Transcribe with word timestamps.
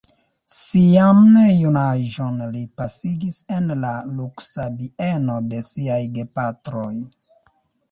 Sian 0.51 1.27
junaĝon 1.59 2.39
li 2.55 2.63
pasigis 2.81 3.37
en 3.59 3.69
la 3.85 3.93
luksa 4.23 4.67
bieno 4.81 5.39
de 5.53 5.63
siaj 5.71 6.01
gepatroj. 6.19 6.91